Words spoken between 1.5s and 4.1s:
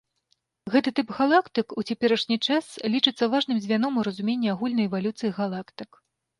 ў цяперашні час лічыцца важным звяном у